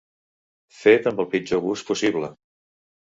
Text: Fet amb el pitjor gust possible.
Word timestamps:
Fet 0.77 1.09
amb 1.11 1.21
el 1.23 1.27
pitjor 1.33 1.61
gust 1.65 1.87
possible. 1.91 2.31